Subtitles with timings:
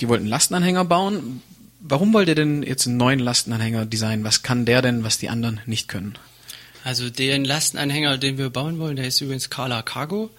[0.00, 1.42] Die wollten Lastenanhänger bauen.
[1.80, 4.24] Warum wollt ihr denn jetzt einen neuen Lastenanhänger designen?
[4.24, 6.18] Was kann der denn, was die anderen nicht können?
[6.82, 10.30] Also den Lastenanhänger, den wir bauen wollen, der ist übrigens Carla Cargo.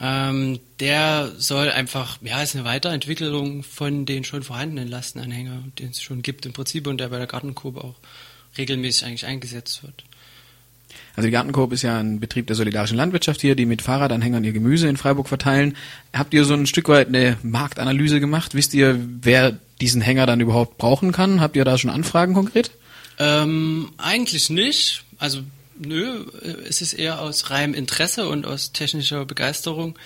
[0.00, 6.02] Ähm, der soll einfach, ja, ist eine Weiterentwicklung von den schon vorhandenen Lastenanhängern, den es
[6.02, 7.96] schon gibt im Prinzip und der bei der Gartenkurve auch
[8.56, 10.04] regelmäßig eigentlich eingesetzt wird.
[11.16, 14.52] Also die Gartenkoop ist ja ein Betrieb der solidarischen Landwirtschaft hier, die mit Fahrradanhängern ihr
[14.52, 15.76] Gemüse in Freiburg verteilen.
[16.12, 18.54] Habt ihr so ein Stück weit eine Marktanalyse gemacht?
[18.54, 21.40] Wisst ihr, wer diesen Hänger dann überhaupt brauchen kann?
[21.40, 22.70] Habt ihr da schon Anfragen konkret?
[23.18, 25.04] Ähm, eigentlich nicht.
[25.18, 25.42] Also
[25.78, 26.24] nö,
[26.68, 29.96] es ist eher aus reinem Interesse und aus technischer Begeisterung,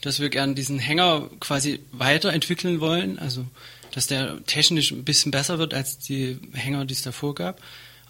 [0.00, 3.18] dass wir gern diesen Hänger quasi weiterentwickeln wollen.
[3.18, 3.46] Also
[3.92, 7.60] dass der technisch ein bisschen besser wird als die Hänger, die es davor gab.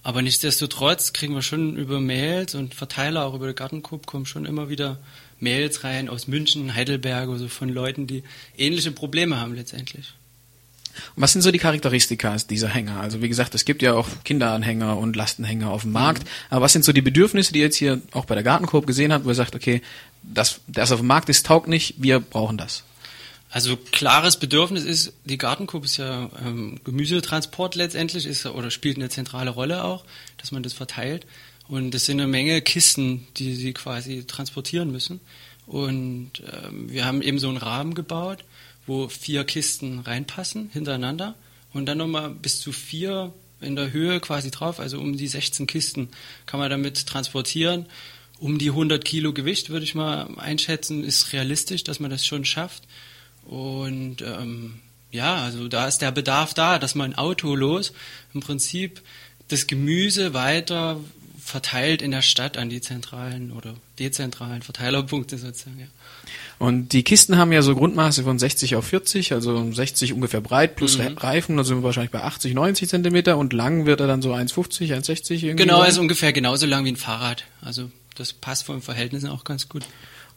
[0.09, 4.47] Aber nichtsdestotrotz kriegen wir schon über Mails und Verteiler, auch über den Gartenkorb, kommen schon
[4.47, 4.97] immer wieder
[5.39, 8.23] Mails rein aus München, Heidelberg, also von Leuten, die
[8.57, 10.15] ähnliche Probleme haben letztendlich.
[11.15, 12.98] Und was sind so die Charakteristika dieser Hänger?
[13.01, 16.25] Also wie gesagt, es gibt ja auch Kinderanhänger und Lastenhänger auf dem Markt.
[16.25, 16.28] Mhm.
[16.48, 19.12] Aber was sind so die Bedürfnisse, die ihr jetzt hier auch bei der Gartenkorb gesehen
[19.12, 19.83] habt, wo ihr sagt, okay,
[20.22, 22.83] das, das auf dem Markt ist, taugt nicht, wir brauchen das?
[23.50, 29.08] Also klares Bedürfnis ist, die Gartenkup ist ja ähm, Gemüsetransport letztendlich, ist oder spielt eine
[29.08, 30.04] zentrale Rolle auch,
[30.36, 31.27] dass man das verteilt.
[31.66, 35.20] Und es sind eine Menge Kisten, die sie quasi transportieren müssen.
[35.66, 38.44] Und ähm, wir haben eben so einen Rahmen gebaut,
[38.86, 41.34] wo vier Kisten reinpassen hintereinander
[41.72, 45.66] und dann nochmal bis zu vier in der Höhe quasi drauf, also um die 16
[45.66, 46.08] Kisten
[46.46, 47.86] kann man damit transportieren.
[48.38, 52.44] Um die 100 Kilo Gewicht würde ich mal einschätzen, ist realistisch, dass man das schon
[52.44, 52.84] schafft.
[53.48, 54.74] Und ähm,
[55.10, 57.92] ja, also da ist der Bedarf da, dass man autolos
[58.34, 59.00] im Prinzip
[59.48, 61.00] das Gemüse weiter
[61.42, 65.80] verteilt in der Stadt an die zentralen oder dezentralen Verteilerpunkte sozusagen.
[65.80, 65.86] Ja.
[66.58, 70.76] Und die Kisten haben ja so Grundmaße von 60 auf 40, also 60 ungefähr breit
[70.76, 71.16] plus mhm.
[71.16, 74.34] Reifen, da sind wir wahrscheinlich bei 80, 90 Zentimeter und lang wird er dann so
[74.34, 75.64] 1,50, 1,60 irgendwie.
[75.64, 77.44] Genau, also ungefähr genauso lang wie ein Fahrrad.
[77.62, 79.84] Also das passt vom Verhältnis auch ganz gut.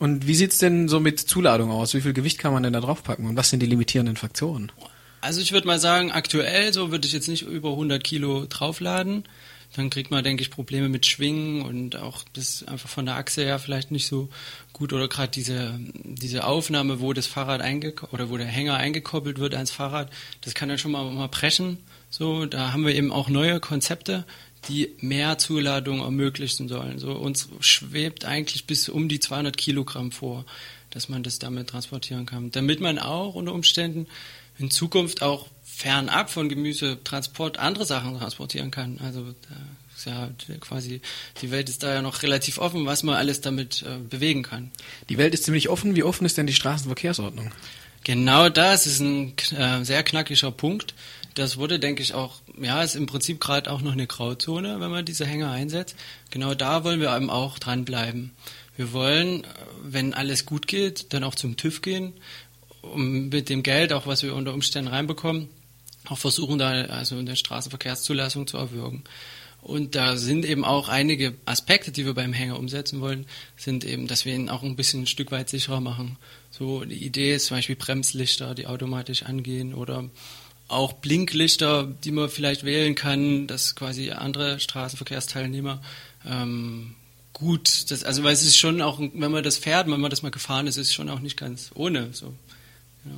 [0.02, 1.94] Und wie sieht's denn so mit Zuladung aus?
[1.94, 3.28] Wie viel Gewicht kann man denn da draufpacken?
[3.28, 4.72] Und was sind die limitierenden Faktoren?
[5.22, 9.26] Also ich würde mal sagen, aktuell so würde ich jetzt nicht über 100 Kilo draufladen.
[9.76, 13.44] Dann kriegt man, denke ich, Probleme mit Schwingen und auch das einfach von der Achse
[13.44, 14.30] her vielleicht nicht so
[14.74, 17.62] gut oder gerade diese diese Aufnahme, wo das Fahrrad
[18.12, 20.10] oder wo der Hänger eingekoppelt wird ans Fahrrad,
[20.42, 21.78] das kann dann schon mal, mal brechen.
[22.10, 24.26] So, da haben wir eben auch neue Konzepte,
[24.68, 27.00] die mehr Zuladung ermöglichen sollen.
[27.00, 30.46] So uns schwebt eigentlich bis um die 200 Kilogramm vor,
[30.92, 34.08] dass man das damit transportieren kann, damit man auch unter Umständen
[34.60, 39.00] in Zukunft auch fernab von Gemüsetransport andere Sachen transportieren kann.
[39.00, 39.34] Also
[39.96, 40.30] ist ja
[40.60, 41.02] quasi
[41.42, 44.72] die Welt ist da ja noch relativ offen, was man alles damit äh, bewegen kann.
[45.10, 45.96] Die Welt ist ziemlich offen.
[45.96, 47.52] Wie offen ist denn die Straßenverkehrsordnung?
[48.04, 50.94] Genau das ist ein äh, sehr knackiger Punkt.
[51.36, 54.92] Das wurde, denke ich, auch, ja, ist im Prinzip gerade auch noch eine Grauzone, wenn
[54.92, 55.96] man diese Hänger einsetzt.
[56.30, 58.32] Genau da wollen wir eben auch dranbleiben.
[58.76, 59.46] Wir wollen,
[59.84, 62.14] wenn alles gut geht, dann auch zum TÜV gehen,
[62.82, 65.50] um mit dem Geld, auch was wir unter Umständen reinbekommen,
[66.08, 69.04] auch versuchen, da also eine Straßenverkehrszulassung zu erwirken.
[69.62, 73.26] Und da sind eben auch einige Aspekte, die wir beim Hänger umsetzen wollen,
[73.58, 76.18] sind eben, dass wir ihn auch ein bisschen ein Stück weit sicherer machen.
[76.50, 80.10] So die Idee ist zum Beispiel Bremslichter, die automatisch angehen oder
[80.68, 85.82] auch Blinklichter, die man vielleicht wählen kann, dass quasi andere Straßenverkehrsteilnehmer
[86.26, 86.96] ähm,
[87.34, 90.22] gut, das, also weil es ist schon auch, wenn man das fährt, wenn man das
[90.22, 92.14] mal gefahren ist, ist es schon auch nicht ganz ohne.
[92.14, 92.34] So.
[93.04, 93.12] Ja.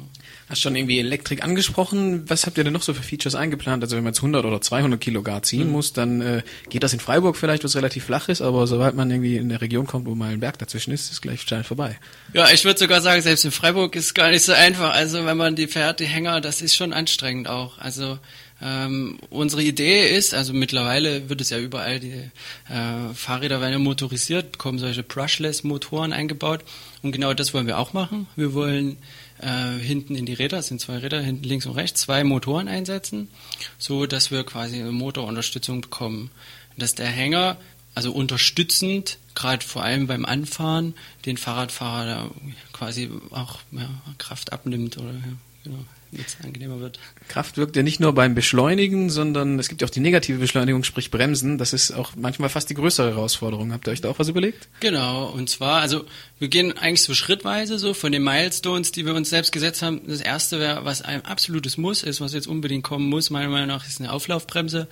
[0.48, 2.30] Hast schon irgendwie Elektrik angesprochen.
[2.30, 3.84] Was habt ihr denn noch so für Features eingeplant?
[3.84, 5.74] Also wenn man jetzt 100 oder 200 Kilo gar ziehen mhm.
[5.74, 9.12] muss, dann äh, geht das in Freiburg vielleicht, was relativ flach ist, aber sobald man
[9.12, 12.00] irgendwie in der Region kommt, wo mal ein Berg dazwischen ist, ist gleich schnell vorbei.
[12.34, 14.94] Ja, ich würde sogar sagen, selbst in Freiburg ist gar nicht so einfach.
[14.94, 17.78] Also wenn man die fährt, die Hänger, das ist schon anstrengend auch.
[17.78, 18.20] Also
[18.66, 22.14] ähm, unsere Idee ist, also mittlerweile wird es ja überall, die
[22.70, 26.64] äh, Fahrräder werden motorisiert, bekommen solche Brushless-Motoren eingebaut
[27.02, 28.28] und genau das wollen wir auch machen.
[28.38, 28.98] Wir wollen
[29.40, 32.70] äh, hinten in die Räder, es sind zwei Räder, hinten links und rechts, zwei Motoren
[32.70, 33.28] einsetzen,
[33.78, 36.32] so dass wir quasi eine Motorunterstützung bekommen.
[36.78, 37.58] Dass der Hänger,
[37.96, 40.94] also unterstützend, gerade vor allem beim Anfahren,
[41.26, 42.32] den Fahrradfahrer
[42.72, 45.34] quasi auch ja, Kraft abnimmt oder ja,
[45.64, 45.80] genau
[46.18, 47.00] jetzt angenehmer wird.
[47.28, 50.84] Kraft wirkt ja nicht nur beim Beschleunigen, sondern es gibt ja auch die negative Beschleunigung,
[50.84, 51.58] sprich Bremsen.
[51.58, 53.74] Das ist auch manchmal fast die größere Herausforderung.
[53.74, 54.68] Habt ihr euch da auch was überlegt?
[54.80, 56.06] Genau, und zwar, also
[56.40, 60.02] wir gehen eigentlich so schrittweise so von den Milestones, die wir uns selbst gesetzt haben.
[60.08, 63.68] Das erste wäre, was ein absolutes Muss ist, was jetzt unbedingt kommen muss, meiner Meinung
[63.68, 64.88] nach, ist eine Auflaufbremse.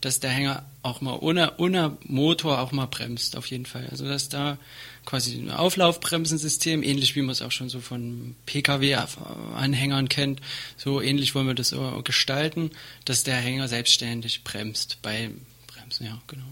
[0.00, 3.88] Dass der Hänger auch mal ohne, ohne Motor auch mal bremst, auf jeden Fall.
[3.90, 4.58] Also dass da
[5.04, 10.40] quasi ein Auflaufbremsensystem, ähnlich wie man es auch schon so von Pkw-Anhängern kennt,
[10.76, 12.70] so ähnlich wollen wir das gestalten,
[13.04, 15.30] dass der Hänger selbstständig bremst bei
[15.66, 16.46] Bremsen, ja, genau.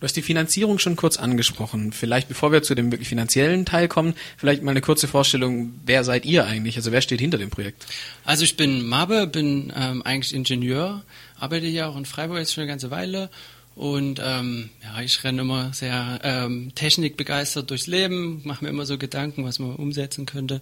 [0.00, 1.92] Du hast die Finanzierung schon kurz angesprochen.
[1.92, 6.02] Vielleicht, bevor wir zu dem wirklich finanziellen Teil kommen, vielleicht mal eine kurze Vorstellung, wer
[6.02, 6.76] seid ihr eigentlich?
[6.76, 7.86] Also wer steht hinter dem Projekt?
[8.24, 11.04] Also ich bin Mabe, bin ähm, eigentlich Ingenieur,
[11.38, 13.30] arbeite hier auch in Freiburg jetzt schon eine ganze Weile
[13.74, 18.98] und ähm, ja, ich renne immer sehr ähm, technikbegeistert durchs Leben, mache mir immer so
[18.98, 20.60] Gedanken, was man umsetzen könnte.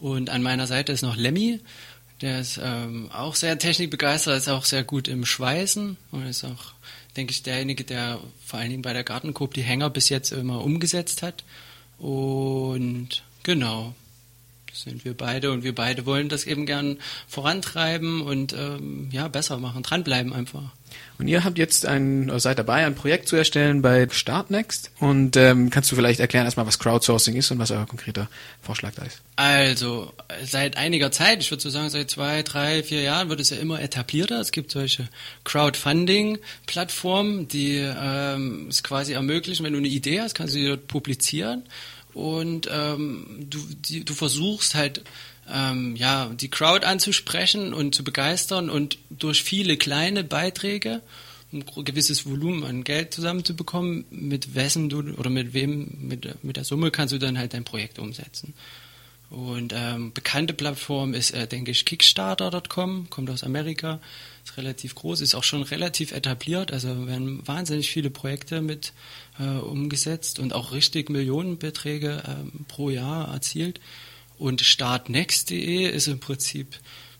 [0.00, 1.60] Und an meiner Seite ist noch Lemmy,
[2.22, 6.72] der ist ähm, auch sehr technikbegeistert, ist auch sehr gut im Schweißen und ist auch
[7.16, 10.62] denke ich, derjenige, der vor allen Dingen bei der Gartencoop die Hänger bis jetzt immer
[10.64, 11.44] umgesetzt hat.
[11.98, 13.94] Und genau,
[14.70, 19.28] das sind wir beide und wir beide wollen das eben gern vorantreiben und ähm, ja,
[19.28, 20.72] besser machen, dranbleiben einfach.
[21.18, 24.90] Und ihr habt jetzt ein, seid dabei, ein Projekt zu erstellen bei Startnext.
[25.00, 28.28] Und ähm, kannst du vielleicht erklären erstmal, was Crowdsourcing ist und was euer konkreter
[28.62, 29.20] Vorschlag da ist?
[29.36, 33.50] Also, seit einiger Zeit, ich würde so sagen, seit zwei, drei, vier Jahren wird es
[33.50, 34.40] ja immer etablierter.
[34.40, 35.08] Es gibt solche
[35.44, 40.88] Crowdfunding-Plattformen, die ähm, es quasi ermöglichen, wenn du eine Idee hast, kannst du sie dort
[40.88, 41.64] publizieren.
[42.14, 43.58] Und ähm, du,
[43.88, 45.02] die, du versuchst halt
[45.52, 51.02] ähm, ja, die Crowd anzusprechen und zu begeistern und durch viele kleine Beiträge
[51.52, 56.64] ein gewisses Volumen an Geld zusammenzubekommen, mit wessen du oder mit wem, mit, mit der
[56.64, 58.54] Summe kannst du dann halt dein Projekt umsetzen.
[59.30, 64.00] Und ähm, bekannte Plattform ist, äh, denke ich, Kickstarter.com, kommt aus Amerika,
[64.44, 68.92] ist relativ groß, ist auch schon relativ etabliert, also werden wahnsinnig viele Projekte mit
[69.38, 73.80] äh, umgesetzt und auch richtig Millionenbeträge äh, pro Jahr erzielt.
[74.36, 76.76] Und startnext.de ist im Prinzip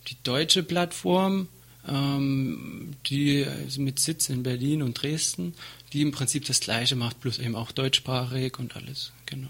[0.09, 1.47] die deutsche Plattform,
[1.87, 3.47] ähm, die
[3.77, 5.55] mit Sitz in Berlin und Dresden,
[5.93, 9.49] die im Prinzip das Gleiche macht, plus eben auch deutschsprachig und alles, genau.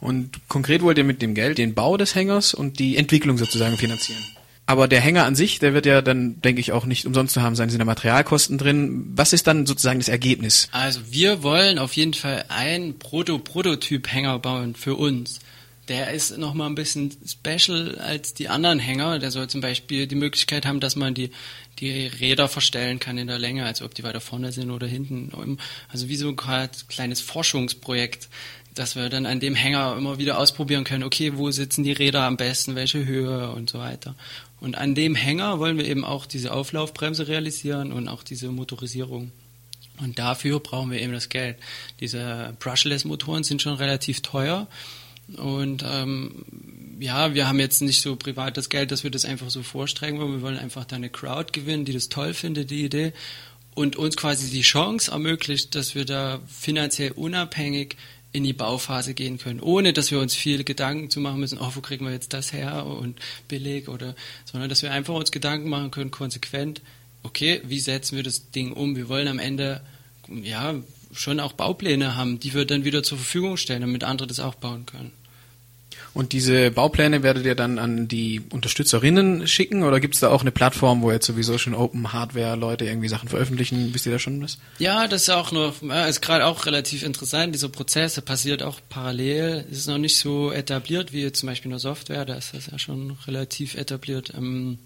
[0.00, 3.76] Und konkret wollt ihr mit dem Geld den Bau des Hängers und die Entwicklung sozusagen
[3.76, 4.22] finanzieren?
[4.64, 7.42] Aber der Hänger an sich, der wird ja dann, denke ich, auch nicht umsonst zu
[7.42, 9.12] haben sein, sind da Materialkosten drin.
[9.14, 10.68] Was ist dann sozusagen das Ergebnis?
[10.70, 15.40] Also wir wollen auf jeden Fall ein Proto-Prototyp-Hänger bauen für uns
[15.88, 19.18] der ist nochmal ein bisschen special als die anderen Hänger.
[19.18, 21.30] Der soll zum Beispiel die Möglichkeit haben, dass man die,
[21.80, 25.58] die Räder verstellen kann in der Länge, also ob die weiter vorne sind oder hinten.
[25.88, 28.28] Also wie so ein kleines Forschungsprojekt,
[28.74, 32.22] dass wir dann an dem Hänger immer wieder ausprobieren können, okay, wo sitzen die Räder
[32.22, 34.14] am besten, welche Höhe und so weiter.
[34.60, 39.32] Und an dem Hänger wollen wir eben auch diese Auflaufbremse realisieren und auch diese Motorisierung.
[40.00, 41.56] Und dafür brauchen wir eben das Geld.
[42.00, 44.68] Diese Brushless-Motoren sind schon relativ teuer.
[45.36, 46.44] Und ähm,
[46.98, 50.32] ja, wir haben jetzt nicht so privates Geld, dass wir das einfach so vorstrecken wollen.
[50.32, 53.12] Wir wollen einfach da eine Crowd gewinnen, die das toll findet, die Idee.
[53.74, 57.96] Und uns quasi die Chance ermöglicht, dass wir da finanziell unabhängig
[58.32, 61.70] in die Bauphase gehen können, ohne dass wir uns viele Gedanken zu machen müssen, oh,
[61.74, 64.14] wo kriegen wir jetzt das her und billig oder,
[64.50, 66.80] sondern dass wir einfach uns Gedanken machen können, konsequent,
[67.22, 68.96] okay, wie setzen wir das Ding um?
[68.96, 69.82] Wir wollen am Ende,
[70.28, 70.74] ja,
[71.12, 74.54] schon auch Baupläne haben, die wir dann wieder zur Verfügung stellen, damit andere das auch
[74.54, 75.12] bauen können.
[76.14, 80.42] Und diese Baupläne werdet ihr dann an die Unterstützerinnen schicken oder gibt es da auch
[80.42, 83.94] eine Plattform, wo jetzt sowieso schon Open Hardware Leute irgendwie Sachen veröffentlichen?
[83.94, 84.58] Wisst ihr da schon was?
[84.78, 87.54] Ja, das ist auch noch, ist gerade auch relativ interessant.
[87.54, 89.64] Dieser Prozess, der passiert auch parallel.
[89.70, 92.66] Es ist noch nicht so etabliert wie zum Beispiel in der Software, da ist das
[92.66, 94.34] ja schon relativ etabliert.
[94.36, 94.78] Ähm,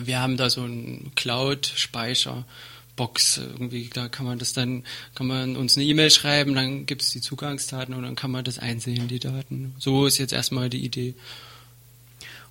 [0.00, 2.44] wir haben da so einen Cloud-Speicher
[2.96, 4.84] Box irgendwie, da kann man das dann,
[5.14, 8.44] kann man uns eine E-Mail schreiben, dann gibt es die Zugangsdaten und dann kann man
[8.44, 9.74] das einsehen, die Daten.
[9.78, 11.14] So ist jetzt erstmal die Idee.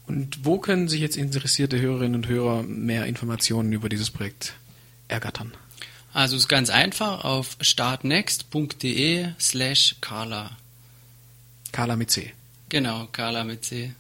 [0.08, 4.54] Und wo können sich jetzt interessierte Hörerinnen und Hörer mehr Informationen über dieses Projekt
[5.08, 5.54] ergattern?
[6.14, 10.56] Also es ist ganz einfach auf startnext.de slash Carla.
[11.72, 12.32] Carla mit C.
[12.70, 13.94] Genau, Carla mit C.